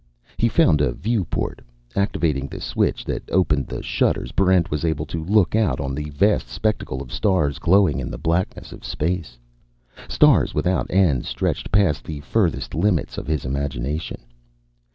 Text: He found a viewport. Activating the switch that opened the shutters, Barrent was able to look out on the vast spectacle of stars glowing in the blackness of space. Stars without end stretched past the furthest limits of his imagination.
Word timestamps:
He 0.37 0.49
found 0.49 0.81
a 0.81 0.93
viewport. 0.93 1.61
Activating 1.95 2.47
the 2.47 2.59
switch 2.59 3.05
that 3.05 3.29
opened 3.31 3.67
the 3.67 3.83
shutters, 3.83 4.31
Barrent 4.31 4.71
was 4.71 4.83
able 4.83 5.05
to 5.05 5.23
look 5.23 5.55
out 5.55 5.79
on 5.79 5.93
the 5.93 6.09
vast 6.09 6.47
spectacle 6.49 7.03
of 7.03 7.13
stars 7.13 7.59
glowing 7.59 7.99
in 7.99 8.09
the 8.09 8.17
blackness 8.17 8.71
of 8.71 8.83
space. 8.83 9.37
Stars 10.09 10.55
without 10.55 10.89
end 10.89 11.27
stretched 11.27 11.71
past 11.71 12.03
the 12.03 12.19
furthest 12.21 12.73
limits 12.73 13.19
of 13.19 13.27
his 13.27 13.45
imagination. 13.45 14.21